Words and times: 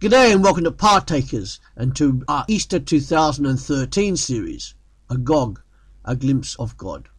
G'day 0.00 0.32
and 0.32 0.42
welcome 0.42 0.64
to 0.64 0.72
Partakers 0.72 1.60
and 1.76 1.94
to 1.96 2.22
our 2.26 2.46
Easter 2.48 2.80
2013 2.80 4.16
series, 4.16 4.74
Agog, 5.10 5.60
A 6.06 6.16
Glimpse 6.16 6.56
of 6.56 6.74
God. 6.78 7.10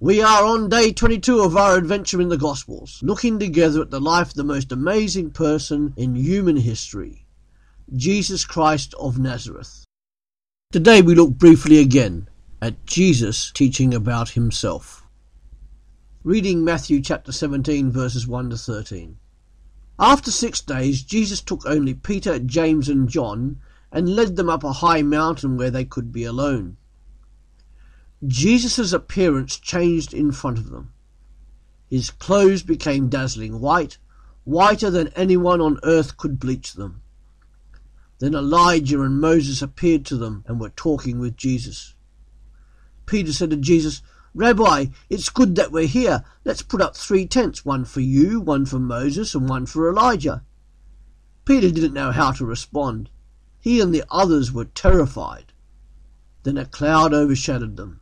We 0.00 0.20
are 0.20 0.44
on 0.44 0.68
day 0.68 0.92
22 0.92 1.40
of 1.40 1.56
our 1.56 1.78
adventure 1.78 2.20
in 2.20 2.28
the 2.28 2.36
Gospels, 2.36 3.00
looking 3.02 3.38
together 3.38 3.80
at 3.80 3.90
the 3.90 4.02
life 4.02 4.28
of 4.28 4.34
the 4.34 4.44
most 4.44 4.70
amazing 4.70 5.30
person 5.30 5.94
in 5.96 6.14
human 6.14 6.56
history, 6.56 7.24
Jesus 7.96 8.44
Christ 8.44 8.92
of 9.00 9.18
Nazareth. 9.18 9.86
Today 10.72 11.00
we 11.00 11.14
look 11.14 11.30
briefly 11.30 11.78
again 11.78 12.28
at 12.60 12.84
Jesus 12.84 13.50
teaching 13.50 13.94
about 13.94 14.28
himself. 14.28 15.06
Reading 16.22 16.62
Matthew 16.62 17.00
chapter 17.00 17.32
17 17.32 17.90
verses 17.90 18.26
1 18.26 18.50
to 18.50 18.58
13. 18.58 19.16
After 20.02 20.30
six 20.30 20.62
days, 20.62 21.02
Jesus 21.02 21.42
took 21.42 21.66
only 21.66 21.92
Peter, 21.92 22.38
James, 22.38 22.88
and 22.88 23.06
John 23.06 23.60
and 23.92 24.16
led 24.16 24.36
them 24.36 24.48
up 24.48 24.64
a 24.64 24.72
high 24.72 25.02
mountain 25.02 25.58
where 25.58 25.70
they 25.70 25.84
could 25.84 26.10
be 26.10 26.24
alone. 26.24 26.78
Jesus' 28.26 28.94
appearance 28.94 29.58
changed 29.58 30.14
in 30.14 30.32
front 30.32 30.56
of 30.56 30.70
them. 30.70 30.94
His 31.90 32.10
clothes 32.10 32.62
became 32.62 33.10
dazzling 33.10 33.60
white, 33.60 33.98
whiter 34.44 34.90
than 34.90 35.08
anyone 35.08 35.60
on 35.60 35.78
earth 35.82 36.16
could 36.16 36.40
bleach 36.40 36.72
them. 36.72 37.02
Then 38.20 38.34
Elijah 38.34 39.02
and 39.02 39.20
Moses 39.20 39.60
appeared 39.60 40.06
to 40.06 40.16
them 40.16 40.44
and 40.46 40.58
were 40.58 40.70
talking 40.70 41.18
with 41.18 41.36
Jesus. 41.36 41.94
Peter 43.04 43.34
said 43.34 43.50
to 43.50 43.56
Jesus, 43.56 44.00
Rabbi, 44.34 44.86
it's 45.08 45.28
good 45.28 45.56
that 45.56 45.72
we're 45.72 45.86
here. 45.86 46.24
Let's 46.44 46.62
put 46.62 46.80
up 46.80 46.96
three 46.96 47.26
tents, 47.26 47.64
one 47.64 47.84
for 47.84 48.00
you, 48.00 48.40
one 48.40 48.64
for 48.64 48.78
Moses, 48.78 49.34
and 49.34 49.48
one 49.48 49.66
for 49.66 49.88
Elijah. 49.88 50.44
Peter 51.44 51.70
didn't 51.70 51.94
know 51.94 52.12
how 52.12 52.30
to 52.32 52.44
respond. 52.44 53.10
He 53.60 53.80
and 53.80 53.92
the 53.92 54.04
others 54.10 54.52
were 54.52 54.66
terrified. 54.66 55.52
Then 56.44 56.56
a 56.56 56.64
cloud 56.64 57.12
overshadowed 57.12 57.76
them. 57.76 58.00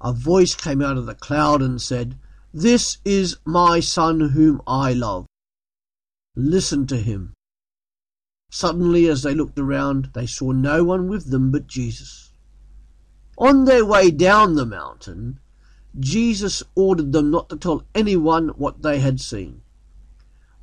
A 0.00 0.12
voice 0.12 0.54
came 0.54 0.82
out 0.82 0.96
of 0.96 1.06
the 1.06 1.14
cloud 1.14 1.62
and 1.62 1.80
said, 1.80 2.18
This 2.52 2.98
is 3.04 3.36
my 3.44 3.80
son 3.80 4.30
whom 4.30 4.62
I 4.66 4.92
love. 4.92 5.26
Listen 6.34 6.86
to 6.88 6.96
him. 6.96 7.34
Suddenly, 8.50 9.08
as 9.08 9.22
they 9.22 9.34
looked 9.34 9.58
around, 9.58 10.10
they 10.14 10.26
saw 10.26 10.52
no 10.52 10.84
one 10.84 11.08
with 11.08 11.30
them 11.30 11.50
but 11.50 11.66
Jesus. 11.66 12.32
On 13.36 13.64
their 13.64 13.84
way 13.84 14.10
down 14.10 14.54
the 14.54 14.66
mountain, 14.66 15.40
Jesus 15.98 16.62
ordered 16.74 17.12
them 17.12 17.30
not 17.30 17.48
to 17.50 17.56
tell 17.56 17.84
anyone 17.94 18.48
what 18.50 18.82
they 18.82 18.98
had 18.98 19.20
seen. 19.20 19.62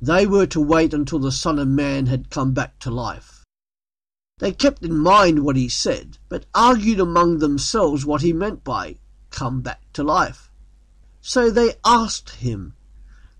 They 0.00 0.26
were 0.26 0.46
to 0.46 0.60
wait 0.60 0.92
until 0.92 1.20
the 1.20 1.32
Son 1.32 1.58
of 1.58 1.68
Man 1.68 2.06
had 2.06 2.28
come 2.28 2.52
back 2.52 2.78
to 2.80 2.90
life. 2.90 3.44
They 4.38 4.52
kept 4.52 4.82
in 4.82 4.98
mind 4.98 5.44
what 5.44 5.56
he 5.56 5.68
said, 5.68 6.18
but 6.28 6.46
argued 6.54 6.98
among 6.98 7.38
themselves 7.38 8.04
what 8.04 8.22
he 8.22 8.32
meant 8.32 8.64
by 8.64 8.98
come 9.30 9.60
back 9.60 9.80
to 9.92 10.02
life. 10.02 10.50
So 11.20 11.50
they 11.50 11.74
asked 11.84 12.30
him, 12.30 12.74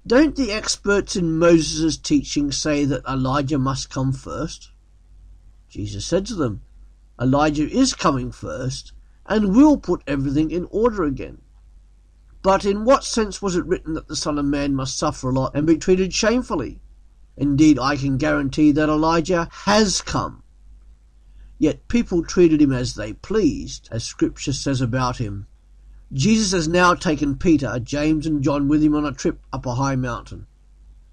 Don't 0.07 0.37
the 0.37 0.53
experts 0.53 1.17
in 1.17 1.39
Moses' 1.39 1.97
teaching 1.97 2.53
say 2.53 2.85
that 2.85 3.05
Elijah 3.05 3.59
must 3.59 3.91
come 3.91 4.13
first? 4.13 4.71
Jesus 5.69 6.07
said 6.07 6.27
to 6.27 6.35
them, 6.35 6.63
Elijah 7.21 7.69
is 7.69 7.95
coming 7.95 8.31
first, 8.31 8.93
and 9.27 9.55
will 9.55 9.77
put 9.77 10.03
everything 10.07 10.51
in 10.51 10.67
order 10.71 11.03
again. 11.03 11.43
But 12.43 12.65
in 12.65 12.85
what 12.85 13.05
sense 13.05 13.41
was 13.41 13.55
it 13.55 13.65
written 13.65 13.95
that 13.95 14.09
the 14.09 14.17
Son 14.17 14.37
of 14.37 14.45
Man 14.45 14.75
must 14.75 14.99
suffer 14.99 15.31
a 15.31 15.33
lot 15.33 15.55
and 15.55 15.65
be 15.67 15.79
treated 15.79 16.13
shamefully? 16.13 16.81
Indeed, 17.37 17.79
I 17.79 17.97
can 17.97 18.19
guarantee 18.19 18.73
that 18.73 18.89
Elijah 18.89 19.49
has 19.53 20.03
come. 20.03 20.43
Yet 21.59 21.87
people 21.87 22.25
treated 22.25 22.61
him 22.61 22.73
as 22.73 22.95
they 22.95 23.13
pleased, 23.13 23.89
as 23.93 24.03
Scripture 24.03 24.53
says 24.53 24.81
about 24.81 25.19
him. 25.19 25.47
Jesus 26.13 26.51
has 26.51 26.67
now 26.67 26.95
taken 26.95 27.37
Peter, 27.37 27.79
James, 27.79 28.27
and 28.27 28.43
John 28.43 28.67
with 28.67 28.83
him 28.83 28.97
on 28.97 29.07
a 29.07 29.13
trip 29.13 29.41
up 29.53 29.65
a 29.65 29.77
high 29.77 29.97
mountain. 29.97 30.49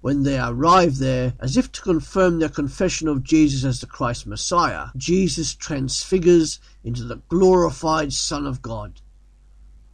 When 0.00 0.24
they 0.24 0.38
arrive 0.38 0.98
there, 0.98 1.34
as 1.38 1.56
if 1.56 1.70
to 1.72 1.80
confirm 1.80 2.38
their 2.40 2.48
confession 2.48 3.06
of 3.06 3.22
Jesus 3.22 3.64
as 3.64 3.80
the 3.80 3.86
Christ 3.86 4.26
Messiah, 4.26 4.88
Jesus 4.96 5.54
transfigures 5.54 6.58
into 6.82 7.04
the 7.04 7.22
glorified 7.28 8.12
Son 8.12 8.46
of 8.46 8.60
God. 8.60 9.00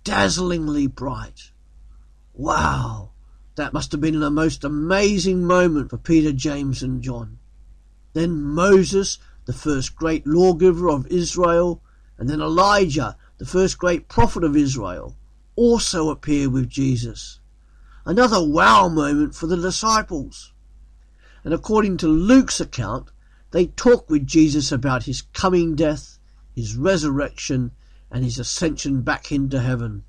Dazzlingly 0.06 0.86
bright. 0.86 1.50
Wow! 2.32 3.10
That 3.56 3.72
must 3.72 3.90
have 3.90 4.00
been 4.00 4.22
a 4.22 4.30
most 4.30 4.62
amazing 4.62 5.44
moment 5.44 5.90
for 5.90 5.98
Peter, 5.98 6.30
James, 6.30 6.80
and 6.80 7.02
John. 7.02 7.40
Then 8.12 8.40
Moses, 8.40 9.18
the 9.46 9.52
first 9.52 9.96
great 9.96 10.24
lawgiver 10.24 10.88
of 10.88 11.08
Israel, 11.08 11.82
and 12.18 12.30
then 12.30 12.40
Elijah, 12.40 13.16
the 13.38 13.44
first 13.44 13.78
great 13.78 14.06
prophet 14.06 14.44
of 14.44 14.56
Israel, 14.56 15.16
also 15.56 16.08
appear 16.10 16.48
with 16.48 16.68
Jesus. 16.68 17.40
Another 18.04 18.40
wow 18.40 18.88
moment 18.88 19.34
for 19.34 19.48
the 19.48 19.56
disciples. 19.56 20.52
And 21.42 21.52
according 21.52 21.96
to 21.96 22.06
Luke's 22.06 22.60
account, 22.60 23.10
they 23.50 23.66
talk 23.66 24.08
with 24.08 24.24
Jesus 24.24 24.70
about 24.70 25.06
his 25.06 25.22
coming 25.22 25.74
death, 25.74 26.20
his 26.54 26.76
resurrection, 26.76 27.72
and 28.10 28.24
his 28.24 28.38
ascension 28.38 29.02
back 29.02 29.30
into 29.32 29.60
heaven. 29.60 30.04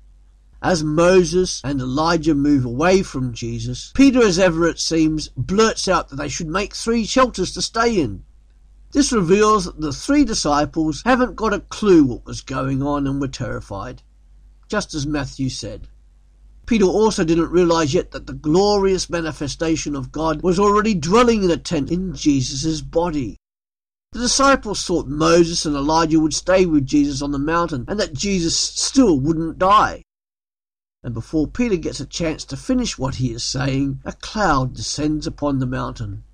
As 0.60 0.82
Moses 0.82 1.60
and 1.62 1.80
Elijah 1.80 2.34
move 2.34 2.64
away 2.64 3.02
from 3.02 3.32
Jesus, 3.32 3.92
Peter, 3.94 4.20
as 4.20 4.38
ever 4.38 4.66
it 4.66 4.80
seems, 4.80 5.28
blurts 5.36 5.86
out 5.86 6.08
that 6.08 6.16
they 6.16 6.28
should 6.28 6.48
make 6.48 6.74
three 6.74 7.04
shelters 7.04 7.52
to 7.54 7.62
stay 7.62 8.00
in. 8.00 8.24
This 8.92 9.12
reveals 9.12 9.66
that 9.66 9.80
the 9.80 9.92
three 9.92 10.24
disciples 10.24 11.02
haven't 11.04 11.36
got 11.36 11.52
a 11.52 11.60
clue 11.60 12.04
what 12.04 12.24
was 12.24 12.40
going 12.40 12.82
on 12.82 13.06
and 13.06 13.20
were 13.20 13.28
terrified, 13.28 14.02
just 14.68 14.94
as 14.94 15.06
Matthew 15.06 15.48
said. 15.48 15.88
Peter 16.66 16.86
also 16.86 17.24
didn't 17.24 17.50
realize 17.50 17.94
yet 17.94 18.10
that 18.10 18.26
the 18.26 18.32
glorious 18.32 19.08
manifestation 19.08 19.94
of 19.94 20.12
God 20.12 20.42
was 20.42 20.58
already 20.58 20.94
dwelling 20.94 21.44
in 21.44 21.50
a 21.50 21.56
tent 21.56 21.90
in 21.90 22.14
Jesus' 22.14 22.80
body. 22.80 23.38
The 24.12 24.20
disciples 24.20 24.86
thought 24.86 25.06
Moses 25.06 25.66
and 25.66 25.76
Elijah 25.76 26.18
would 26.18 26.32
stay 26.32 26.64
with 26.64 26.86
Jesus 26.86 27.20
on 27.20 27.30
the 27.30 27.38
mountain 27.38 27.84
and 27.88 28.00
that 28.00 28.14
Jesus 28.14 28.58
still 28.58 29.20
wouldn't 29.20 29.58
die. 29.58 30.02
And 31.02 31.12
before 31.12 31.46
Peter 31.46 31.76
gets 31.76 32.00
a 32.00 32.06
chance 32.06 32.44
to 32.46 32.56
finish 32.56 32.98
what 32.98 33.16
he 33.16 33.32
is 33.32 33.44
saying, 33.44 34.00
a 34.06 34.14
cloud 34.14 34.74
descends 34.74 35.26
upon 35.26 35.58
the 35.58 35.66
mountain. 35.66 36.24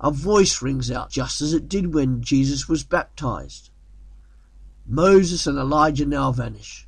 A 0.00 0.12
voice 0.12 0.62
rings 0.62 0.90
out 0.90 1.10
just 1.10 1.40
as 1.40 1.52
it 1.52 1.68
did 1.68 1.92
when 1.92 2.22
Jesus 2.22 2.68
was 2.68 2.84
baptized. 2.84 3.70
Moses 4.86 5.46
and 5.46 5.58
Elijah 5.58 6.06
now 6.06 6.30
vanish. 6.30 6.86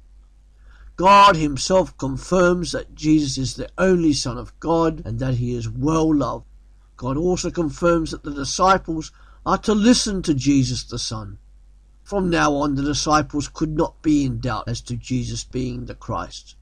God 0.94 1.34
himself 1.36 1.96
confirms 1.98 2.70
that 2.70 2.94
Jesus 2.94 3.36
is 3.36 3.54
the 3.56 3.68
only 3.76 4.12
Son 4.12 4.38
of 4.38 4.58
God 4.60 5.02
and 5.04 5.18
that 5.18 5.34
he 5.34 5.54
is 5.54 5.68
well 5.68 6.14
loved. 6.14 6.46
God 6.96 7.16
also 7.16 7.50
confirms 7.50 8.12
that 8.12 8.22
the 8.22 8.34
disciples 8.34 9.10
are 9.48 9.56
to 9.56 9.72
listen 9.72 10.20
to 10.20 10.34
Jesus 10.34 10.84
the 10.84 10.98
Son. 10.98 11.38
From 12.02 12.28
now 12.28 12.52
on, 12.56 12.74
the 12.74 12.82
disciples 12.82 13.48
could 13.48 13.74
not 13.74 14.02
be 14.02 14.22
in 14.26 14.40
doubt 14.40 14.68
as 14.68 14.82
to 14.82 14.94
Jesus 14.94 15.42
being 15.42 15.86
the 15.86 15.94
Christ. 15.94 16.54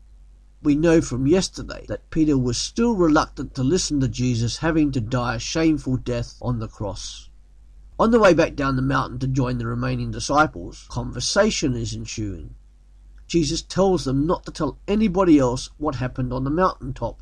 We 0.62 0.76
know 0.76 1.00
from 1.00 1.26
yesterday 1.26 1.84
that 1.88 2.10
Peter 2.10 2.38
was 2.38 2.56
still 2.56 2.94
reluctant 2.94 3.56
to 3.56 3.64
listen 3.64 3.98
to 3.98 4.08
Jesus 4.08 4.58
having 4.58 4.92
to 4.92 5.00
die 5.00 5.34
a 5.34 5.40
shameful 5.40 5.96
death 5.96 6.36
on 6.40 6.60
the 6.60 6.68
cross. 6.68 7.28
On 7.98 8.12
the 8.12 8.20
way 8.20 8.32
back 8.34 8.54
down 8.54 8.76
the 8.76 8.82
mountain 8.82 9.18
to 9.18 9.26
join 9.26 9.58
the 9.58 9.66
remaining 9.66 10.12
disciples, 10.12 10.86
conversation 10.88 11.74
is 11.74 11.92
ensuing. 11.92 12.54
Jesus 13.26 13.62
tells 13.62 14.04
them 14.04 14.28
not 14.28 14.46
to 14.46 14.52
tell 14.52 14.78
anybody 14.86 15.40
else 15.40 15.70
what 15.76 15.96
happened 15.96 16.32
on 16.32 16.44
the 16.44 16.50
mountain 16.50 16.94
top. 16.94 17.20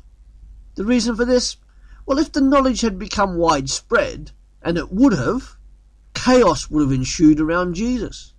The 0.75 0.85
reason 0.85 1.15
for 1.15 1.25
this? 1.25 1.57
Well, 2.05 2.19
if 2.19 2.31
the 2.31 2.41
knowledge 2.41 2.81
had 2.81 2.99
become 2.99 3.37
widespread, 3.37 4.29
and 4.65 4.79
it 4.79 4.91
would 4.91 5.13
have, 5.13 5.57
chaos 6.25 6.71
would 6.71 6.81
have 6.81 6.91
ensued 6.91 7.39
around 7.39 7.75
Jesus. 7.75 8.33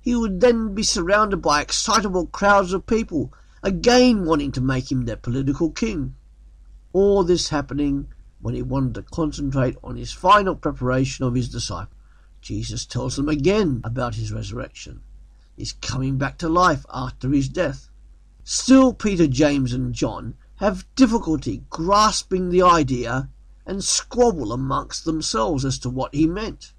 He 0.00 0.14
would 0.14 0.40
then 0.40 0.72
be 0.72 0.84
surrounded 0.84 1.38
by 1.38 1.60
excitable 1.60 2.26
crowds 2.28 2.72
of 2.72 2.86
people, 2.86 3.32
again 3.60 4.24
wanting 4.24 4.52
to 4.52 4.60
make 4.60 4.92
him 4.92 5.04
their 5.04 5.16
political 5.16 5.72
king. 5.72 6.14
All 6.92 7.24
this 7.24 7.48
happening 7.48 8.06
when 8.40 8.54
he 8.54 8.62
wanted 8.62 8.94
to 8.94 9.02
concentrate 9.02 9.76
on 9.82 9.96
his 9.96 10.12
final 10.12 10.54
preparation 10.54 11.24
of 11.24 11.34
his 11.34 11.48
disciples. 11.48 11.98
Jesus 12.40 12.86
tells 12.86 13.16
them 13.16 13.28
again 13.28 13.80
about 13.82 14.14
his 14.14 14.32
resurrection 14.32 15.02
his 15.56 15.72
coming 15.72 16.18
back 16.18 16.38
to 16.38 16.48
life 16.48 16.86
after 16.92 17.30
his 17.30 17.48
death. 17.48 17.88
Still, 18.44 18.92
Peter, 18.94 19.26
James, 19.26 19.72
and 19.72 19.92
John 19.92 20.34
have 20.56 20.86
difficulty 20.94 21.64
grasping 21.68 22.50
the 22.50 22.62
idea 22.62 23.28
and 23.66 23.82
squabble 23.82 24.52
amongst 24.52 25.04
themselves 25.04 25.64
as 25.64 25.80
to 25.80 25.90
what 25.90 26.14
he 26.14 26.28
meant. 26.28 26.72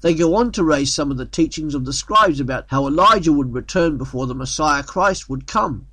They 0.00 0.14
go 0.14 0.34
on 0.34 0.50
to 0.52 0.64
raise 0.64 0.94
some 0.94 1.10
of 1.10 1.18
the 1.18 1.26
teachings 1.26 1.74
of 1.74 1.84
the 1.84 1.92
scribes 1.92 2.40
about 2.40 2.64
how 2.68 2.86
Elijah 2.86 3.32
would 3.32 3.52
return 3.52 3.98
before 3.98 4.26
the 4.26 4.34
Messiah 4.34 4.82
Christ 4.82 5.28
would 5.28 5.46
come, 5.46 5.88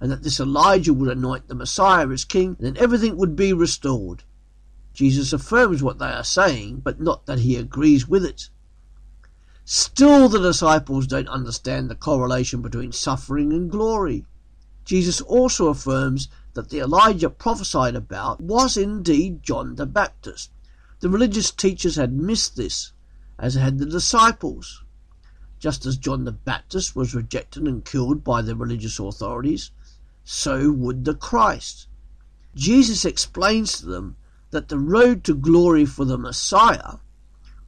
and 0.00 0.10
that 0.10 0.22
this 0.22 0.40
Elijah 0.40 0.94
would 0.94 1.10
anoint 1.10 1.48
the 1.48 1.54
Messiah 1.54 2.08
as 2.08 2.24
king, 2.24 2.56
and 2.58 2.66
then 2.66 2.82
everything 2.82 3.16
would 3.18 3.36
be 3.36 3.52
restored. 3.52 4.22
Jesus 4.94 5.32
affirms 5.32 5.82
what 5.82 5.98
they 5.98 6.06
are 6.06 6.24
saying, 6.24 6.80
but 6.80 7.00
not 7.00 7.26
that 7.26 7.40
he 7.40 7.56
agrees 7.56 8.08
with 8.08 8.24
it. 8.24 8.48
Still, 9.66 10.28
the 10.28 10.38
disciples 10.38 11.06
don't 11.06 11.28
understand 11.28 11.90
the 11.90 11.94
correlation 11.94 12.62
between 12.62 12.92
suffering 12.92 13.52
and 13.52 13.70
glory. 13.70 14.24
Jesus 14.84 15.20
also 15.20 15.68
affirms 15.68 16.28
that 16.54 16.70
the 16.70 16.80
Elijah 16.80 17.30
prophesied 17.30 17.94
about 17.94 18.40
was 18.40 18.76
indeed 18.76 19.42
John 19.42 19.74
the 19.74 19.86
Baptist. 19.86 20.50
The 21.00 21.10
religious 21.10 21.50
teachers 21.50 21.96
had 21.96 22.12
missed 22.12 22.56
this, 22.56 22.92
as 23.38 23.54
had 23.54 23.78
the 23.78 23.86
disciples. 23.86 24.82
Just 25.58 25.86
as 25.86 25.96
John 25.96 26.24
the 26.24 26.32
Baptist 26.32 26.94
was 26.94 27.14
rejected 27.14 27.64
and 27.64 27.84
killed 27.84 28.22
by 28.22 28.42
the 28.42 28.54
religious 28.54 28.98
authorities, 28.98 29.70
so 30.24 30.70
would 30.70 31.04
the 31.04 31.14
Christ. 31.14 31.88
Jesus 32.54 33.04
explains 33.04 33.78
to 33.78 33.86
them 33.86 34.16
that 34.50 34.68
the 34.68 34.78
road 34.78 35.24
to 35.24 35.34
glory 35.34 35.84
for 35.84 36.04
the 36.04 36.18
Messiah 36.18 36.98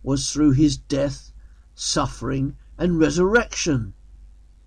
was 0.03 0.31
through 0.31 0.53
his 0.53 0.77
death, 0.77 1.33
suffering, 1.75 2.57
and 2.79 2.99
resurrection. 2.99 3.95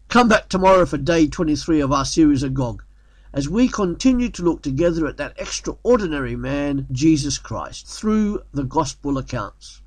Come 0.10 0.28
back 0.28 0.50
tomorrow 0.50 0.86
for 0.86 0.98
day 0.98 1.28
23 1.28 1.80
of 1.80 1.92
our 1.92 2.06
series 2.06 2.44
of 2.44 2.54
Gog 2.54 2.84
as 3.32 3.48
we 3.48 3.68
continue 3.68 4.30
to 4.30 4.44
look 4.44 4.62
together 4.62 5.06
at 5.06 5.18
that 5.18 5.40
extraordinary 5.40 6.36
man, 6.36 6.88
Jesus 6.92 7.38
Christ, 7.38 7.88
through 7.88 8.42
the 8.52 8.64
Gospel 8.64 9.18
accounts. 9.18 9.82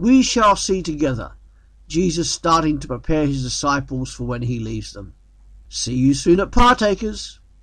We 0.00 0.22
shall 0.22 0.56
see 0.56 0.82
together 0.82 1.32
Jesus 1.86 2.30
starting 2.30 2.78
to 2.78 2.88
prepare 2.88 3.26
his 3.26 3.42
disciples 3.42 4.10
for 4.10 4.24
when 4.24 4.40
he 4.40 4.58
leaves 4.58 4.94
them. 4.94 5.12
See 5.68 5.92
you 5.92 6.14
soon 6.14 6.40
at 6.40 6.50
Partakers. 6.50 7.39